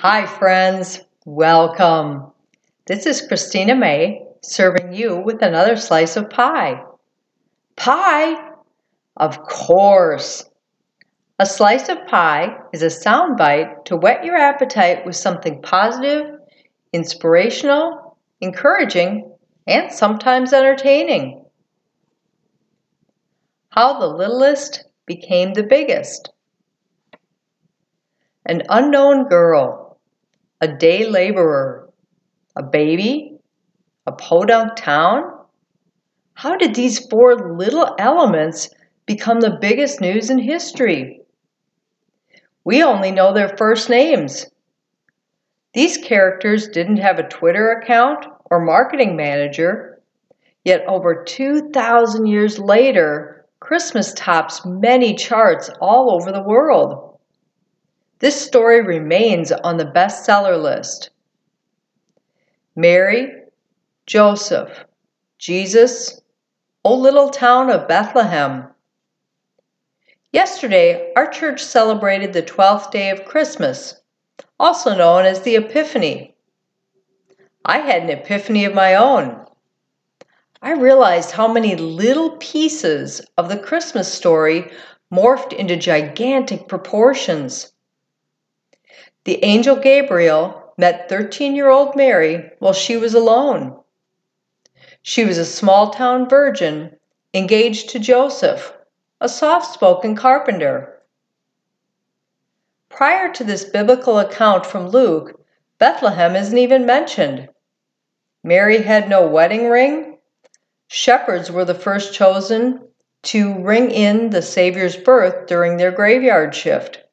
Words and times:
Hi, 0.00 0.26
friends. 0.26 1.00
Welcome. 1.24 2.30
This 2.86 3.04
is 3.04 3.26
Christina 3.26 3.74
May 3.74 4.22
serving 4.42 4.92
you 4.92 5.16
with 5.16 5.42
another 5.42 5.76
slice 5.76 6.16
of 6.16 6.30
pie. 6.30 6.84
Pie? 7.74 8.36
Of 9.16 9.42
course. 9.42 10.44
A 11.40 11.46
slice 11.46 11.88
of 11.88 12.06
pie 12.06 12.58
is 12.72 12.84
a 12.84 12.86
soundbite 12.86 13.86
to 13.86 13.96
whet 13.96 14.24
your 14.24 14.36
appetite 14.36 15.04
with 15.04 15.16
something 15.16 15.62
positive, 15.62 16.26
inspirational, 16.92 18.16
encouraging, 18.40 19.32
and 19.66 19.92
sometimes 19.92 20.52
entertaining. 20.52 21.44
How 23.70 23.98
the 23.98 24.06
littlest 24.06 24.84
became 25.06 25.54
the 25.54 25.64
biggest. 25.64 26.30
An 28.46 28.62
unknown 28.70 29.28
girl, 29.28 29.77
a 30.60 30.68
day 30.68 31.06
laborer, 31.08 31.88
a 32.56 32.62
baby, 32.62 33.38
a 34.06 34.12
podunk 34.12 34.74
town? 34.76 35.22
How 36.34 36.56
did 36.56 36.74
these 36.74 37.06
four 37.06 37.56
little 37.56 37.94
elements 37.98 38.70
become 39.06 39.40
the 39.40 39.58
biggest 39.60 40.00
news 40.00 40.30
in 40.30 40.38
history? 40.38 41.20
We 42.64 42.82
only 42.82 43.12
know 43.12 43.32
their 43.32 43.56
first 43.56 43.88
names. 43.88 44.46
These 45.74 45.98
characters 45.98 46.68
didn't 46.68 46.98
have 46.98 47.18
a 47.18 47.28
Twitter 47.28 47.70
account 47.70 48.26
or 48.50 48.64
marketing 48.64 49.16
manager, 49.16 50.00
yet 50.64 50.84
over 50.88 51.24
2,000 51.24 52.26
years 52.26 52.58
later, 52.58 53.46
Christmas 53.60 54.12
tops 54.14 54.62
many 54.64 55.14
charts 55.14 55.70
all 55.80 56.14
over 56.14 56.32
the 56.32 56.42
world. 56.42 57.07
This 58.20 58.40
story 58.40 58.82
remains 58.82 59.52
on 59.52 59.76
the 59.76 59.84
bestseller 59.84 60.60
list. 60.60 61.10
Mary, 62.74 63.32
Joseph, 64.06 64.84
Jesus, 65.38 66.20
O 66.84 66.94
little 66.94 67.30
town 67.30 67.70
of 67.70 67.86
Bethlehem. 67.86 68.68
Yesterday, 70.32 71.12
our 71.16 71.28
church 71.30 71.62
celebrated 71.62 72.32
the 72.32 72.42
12th 72.42 72.90
day 72.90 73.10
of 73.10 73.24
Christmas, 73.24 74.00
also 74.58 74.96
known 74.96 75.24
as 75.24 75.42
the 75.42 75.56
Epiphany. 75.56 76.34
I 77.64 77.78
had 77.78 78.02
an 78.02 78.10
epiphany 78.10 78.64
of 78.64 78.74
my 78.74 78.94
own. 78.94 79.44
I 80.60 80.72
realized 80.72 81.30
how 81.30 81.52
many 81.52 81.76
little 81.76 82.36
pieces 82.38 83.20
of 83.36 83.48
the 83.48 83.58
Christmas 83.58 84.12
story 84.12 84.72
morphed 85.12 85.52
into 85.52 85.76
gigantic 85.76 86.66
proportions. 86.66 87.72
The 89.24 89.44
angel 89.44 89.76
Gabriel 89.76 90.72
met 90.76 91.08
13 91.08 91.54
year 91.54 91.68
old 91.68 91.96
Mary 91.96 92.50
while 92.58 92.72
she 92.72 92.96
was 92.96 93.14
alone. 93.14 93.78
She 95.02 95.24
was 95.24 95.38
a 95.38 95.44
small 95.44 95.90
town 95.90 96.28
virgin 96.28 96.96
engaged 97.34 97.90
to 97.90 97.98
Joseph, 97.98 98.72
a 99.20 99.28
soft 99.28 99.72
spoken 99.72 100.16
carpenter. 100.16 101.02
Prior 102.88 103.32
to 103.32 103.44
this 103.44 103.64
biblical 103.64 104.18
account 104.18 104.66
from 104.66 104.88
Luke, 104.88 105.40
Bethlehem 105.78 106.34
isn't 106.34 106.58
even 106.58 106.86
mentioned. 106.86 107.48
Mary 108.42 108.82
had 108.82 109.08
no 109.08 109.26
wedding 109.26 109.68
ring. 109.68 110.18
Shepherds 110.88 111.50
were 111.50 111.64
the 111.64 111.74
first 111.74 112.14
chosen 112.14 112.88
to 113.22 113.62
ring 113.62 113.90
in 113.90 114.30
the 114.30 114.42
Savior's 114.42 114.96
birth 114.96 115.46
during 115.46 115.76
their 115.76 115.90
graveyard 115.90 116.54
shift. 116.54 117.04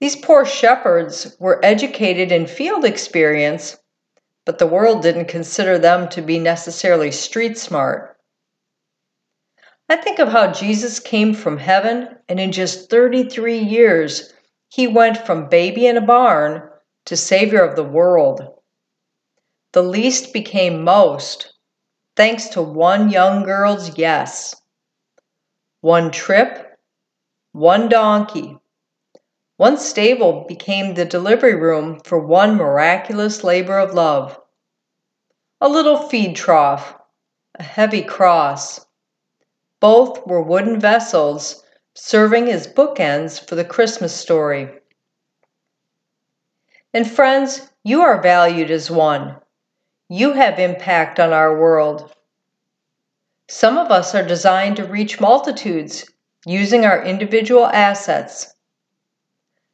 These 0.00 0.16
poor 0.16 0.46
shepherds 0.46 1.36
were 1.38 1.62
educated 1.62 2.32
in 2.32 2.46
field 2.46 2.86
experience, 2.86 3.76
but 4.46 4.58
the 4.58 4.66
world 4.66 5.02
didn't 5.02 5.26
consider 5.26 5.78
them 5.78 6.08
to 6.08 6.22
be 6.22 6.38
necessarily 6.38 7.10
street 7.10 7.58
smart. 7.58 8.16
I 9.90 9.96
think 9.96 10.18
of 10.18 10.28
how 10.28 10.52
Jesus 10.52 11.00
came 11.00 11.34
from 11.34 11.58
heaven, 11.58 12.16
and 12.28 12.40
in 12.40 12.50
just 12.50 12.88
33 12.88 13.58
years, 13.58 14.32
he 14.68 14.86
went 14.86 15.26
from 15.26 15.48
baby 15.48 15.86
in 15.86 15.96
a 15.96 16.00
barn 16.00 16.70
to 17.04 17.16
Savior 17.16 17.62
of 17.62 17.76
the 17.76 17.84
world. 17.84 18.40
The 19.72 19.82
least 19.82 20.32
became 20.32 20.82
most, 20.82 21.52
thanks 22.16 22.48
to 22.50 22.62
one 22.62 23.10
young 23.10 23.42
girl's 23.42 23.98
yes. 23.98 24.54
One 25.80 26.10
trip, 26.10 26.78
one 27.52 27.88
donkey, 27.88 28.58
one 29.60 29.76
stable 29.76 30.46
became 30.48 30.94
the 30.94 31.04
delivery 31.04 31.54
room 31.54 32.00
for 32.00 32.18
one 32.18 32.56
miraculous 32.56 33.44
labor 33.44 33.78
of 33.78 33.92
love. 33.92 34.40
A 35.60 35.68
little 35.68 35.98
feed 35.98 36.34
trough, 36.34 36.94
a 37.56 37.62
heavy 37.62 38.00
cross. 38.00 38.86
Both 39.78 40.26
were 40.26 40.40
wooden 40.40 40.80
vessels 40.80 41.62
serving 41.92 42.48
as 42.48 42.68
bookends 42.68 43.38
for 43.38 43.54
the 43.54 43.64
Christmas 43.66 44.16
story. 44.16 44.70
And 46.94 47.06
friends, 47.06 47.70
you 47.84 48.00
are 48.00 48.22
valued 48.22 48.70
as 48.70 48.90
one. 48.90 49.36
You 50.08 50.32
have 50.32 50.58
impact 50.58 51.20
on 51.20 51.34
our 51.34 51.60
world. 51.60 52.10
Some 53.50 53.76
of 53.76 53.90
us 53.90 54.14
are 54.14 54.26
designed 54.26 54.76
to 54.76 54.86
reach 54.86 55.20
multitudes 55.20 56.10
using 56.46 56.86
our 56.86 57.04
individual 57.04 57.66
assets. 57.66 58.54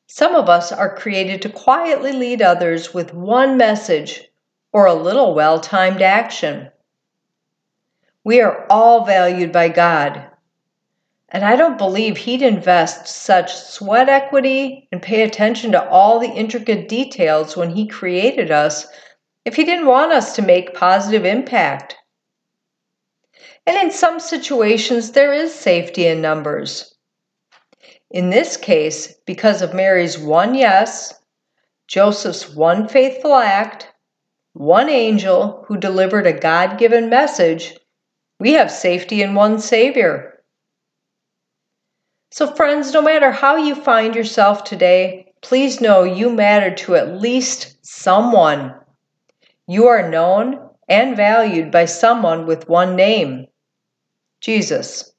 Some 0.09 0.37
of 0.37 0.49
us 0.49 0.71
are 0.71 0.95
created 0.95 1.43
to 1.43 1.49
quietly 1.49 2.13
lead 2.13 2.41
others 2.41 2.95
with 2.95 3.13
one 3.13 3.57
message 3.57 4.23
or 4.73 4.87
a 4.87 4.95
little 4.95 5.35
well 5.35 5.59
timed 5.59 6.01
action. 6.01 6.71
We 8.23 8.41
are 8.41 8.67
all 8.71 9.05
valued 9.05 9.53
by 9.53 9.69
God. 9.69 10.31
And 11.29 11.45
I 11.45 11.57
don't 11.57 11.77
believe 11.77 12.17
He'd 12.17 12.43
invest 12.43 13.09
such 13.09 13.55
sweat 13.55 14.09
equity 14.09 14.89
and 14.93 15.03
pay 15.03 15.23
attention 15.23 15.73
to 15.73 15.89
all 15.89 16.21
the 16.21 16.31
intricate 16.31 16.89
details 16.89 17.57
when 17.57 17.71
He 17.71 17.87
created 17.87 18.51
us 18.51 18.87
if 19.45 19.57
He 19.57 19.65
didn't 19.65 19.87
want 19.87 20.13
us 20.13 20.37
to 20.37 20.43
make 20.43 20.75
positive 20.75 21.25
impact. 21.25 21.97
And 23.67 23.77
in 23.77 23.91
some 23.91 24.21
situations, 24.21 25.13
there 25.13 25.33
is 25.33 25.53
safety 25.53 26.07
in 26.07 26.21
numbers. 26.21 26.96
In 28.11 28.31
this 28.31 28.57
case, 28.57 29.15
because 29.27 29.63
of 29.63 29.75
Mary's 29.75 30.19
one 30.19 30.55
yes, 30.55 31.15
Joseph's 31.89 32.55
one 32.55 32.89
faithful 32.89 33.35
act, 33.35 33.93
one 34.53 34.89
angel 34.89 35.65
who 35.67 35.77
delivered 35.77 36.27
a 36.27 36.39
God 36.39 36.79
given 36.79 37.09
message, 37.11 37.75
we 38.39 38.53
have 38.53 38.71
safety 38.71 39.23
in 39.23 39.35
one 39.35 39.61
Savior. 39.61 40.43
So, 42.31 42.55
friends, 42.55 42.93
no 42.93 43.03
matter 43.03 43.31
how 43.31 43.57
you 43.57 43.75
find 43.75 44.15
yourself 44.15 44.65
today, 44.65 45.33
please 45.43 45.81
know 45.81 46.05
you 46.05 46.31
matter 46.31 46.75
to 46.75 46.97
at 46.97 47.21
least 47.21 47.85
someone. 47.85 48.75
You 49.67 49.87
are 49.89 50.11
known 50.11 50.71
and 50.89 51.17
valued 51.17 51.71
by 51.71 51.87
someone 51.87 52.47
with 52.47 52.69
one 52.69 52.95
name 52.95 53.47
Jesus. 54.41 55.13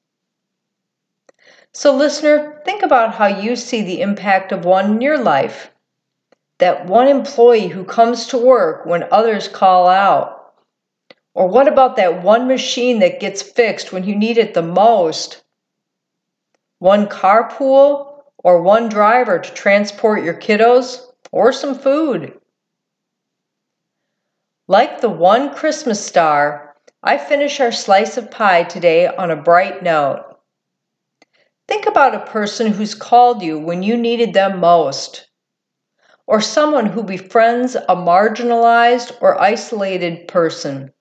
So, 1.80 1.94
listener, 1.94 2.60
think 2.66 2.82
about 2.82 3.14
how 3.14 3.28
you 3.28 3.56
see 3.56 3.84
the 3.84 4.02
impact 4.02 4.52
of 4.52 4.66
one 4.66 4.94
in 4.94 5.02
your 5.02 5.20
life 5.20 5.70
that 6.58 6.88
one 6.88 7.08
employee 7.08 7.68
who 7.68 7.84
comes 7.84 8.26
to 8.26 8.38
work 8.40 8.88
when 8.88 9.08
others 9.12 9.48
call 9.48 9.88
out? 9.88 10.56
Or 11.36 11.46
what 11.46 11.68
about 11.68 11.96
that 11.98 12.24
one 12.24 12.48
machine 12.48 12.98
that 13.02 13.20
gets 13.20 13.44
fixed 13.44 13.94
when 13.94 14.06
you 14.06 14.16
need 14.16 14.40
it 14.40 14.56
the 14.56 14.64
most? 14.64 15.44
One 16.80 17.06
carpool 17.06 18.24
or 18.40 18.64
one 18.64 18.90
driver 18.90 19.38
to 19.38 19.54
transport 19.54 20.24
your 20.24 20.34
kiddos 20.34 21.06
or 21.32 21.54
some 21.54 21.76
food? 21.76 22.40
Like 24.68 25.00
the 25.02 25.10
one 25.10 25.54
Christmas 25.54 26.04
star, 26.04 26.76
I 27.04 27.20
finish 27.20 27.60
our 27.60 27.72
slice 27.72 28.18
of 28.18 28.32
pie 28.32 28.64
today 28.64 29.06
on 29.06 29.30
a 29.30 29.36
bright 29.36 29.84
note. 29.84 30.27
Think 31.68 31.86
about 31.86 32.16
a 32.16 32.32
person 32.32 32.68
who's 32.68 32.96
called 32.96 33.42
you 33.42 33.60
when 33.60 33.84
you 33.84 33.98
needed 33.98 34.34
them 34.34 34.60
most 34.60 35.28
or 36.28 36.42
someone 36.42 36.86
who 36.86 37.04
befriends 37.04 37.76
a 37.76 37.96
marginalized 37.96 39.18
or 39.22 39.42
isolated 39.42 40.28
person. 40.28 40.92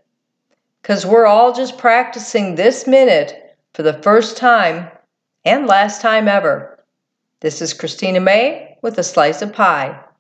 because 0.81 1.05
we're 1.05 1.27
all 1.27 1.53
just 1.53 1.77
practicing 1.77 2.55
this 2.55 2.85
minute 2.85 3.55
for 3.73 3.83
the 3.83 4.03
first 4.03 4.35
time 4.35 4.91
and 5.45 5.65
last 5.65 6.01
time 6.01 6.27
ever. 6.27 6.77
This 7.39 7.61
is 7.61 7.73
Christina 7.73 8.19
May 8.19 8.70
with 8.81 8.97
a 8.97 9.03
slice 9.03 9.41
of 9.41 9.53
pie. 9.53 10.03